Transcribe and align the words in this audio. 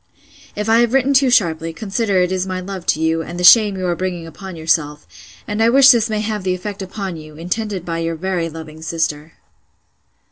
'If 0.55 0.67
I 0.67 0.79
have 0.79 0.93
written 0.93 1.13
too 1.13 1.29
sharply, 1.29 1.73
consider 1.73 2.17
it 2.21 2.31
is 2.31 2.47
my 2.47 2.59
love 2.59 2.87
to 2.87 2.99
you, 2.99 3.21
and 3.21 3.39
the 3.39 3.43
shame 3.43 3.77
you 3.77 3.85
are 3.85 3.95
bringing 3.95 4.25
upon 4.25 4.55
yourself; 4.55 5.05
and 5.47 5.61
I 5.61 5.69
wish 5.69 5.91
this 5.91 6.09
may 6.09 6.21
have 6.21 6.41
the 6.43 6.55
effect 6.55 6.81
upon 6.81 7.17
you, 7.17 7.35
intended 7.37 7.85
by 7.85 7.99
your 7.99 8.15
very 8.15 8.49
loving 8.49 8.81
sister. 8.81 9.33